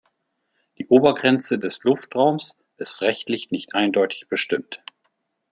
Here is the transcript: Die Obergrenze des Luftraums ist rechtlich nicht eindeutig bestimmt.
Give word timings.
Die 0.79 0.87
Obergrenze 0.87 1.59
des 1.59 1.83
Luftraums 1.83 2.55
ist 2.77 3.03
rechtlich 3.03 3.51
nicht 3.51 3.75
eindeutig 3.75 4.27
bestimmt. 4.27 4.81